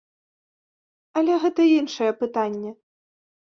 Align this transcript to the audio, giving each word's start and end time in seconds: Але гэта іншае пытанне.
Але 1.21 1.33
гэта 1.45 1.61
іншае 1.77 2.09
пытанне. 2.25 2.71